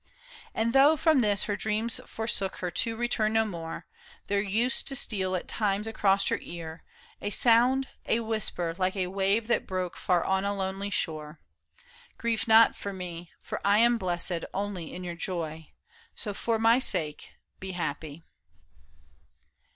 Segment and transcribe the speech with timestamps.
[0.55, 3.85] And though from this Her dreams torsook her to return no more.
[4.25, 6.83] There used to steal at times across her ear
[7.21, 11.39] A sound, a whisper, like a wave that broke Far on a lonely shore:
[11.79, 13.29] *' Grieve not for me.
[13.43, 15.69] For I am blessed only in your joy.
[16.15, 17.29] So for my sake
[17.59, 18.23] be happy."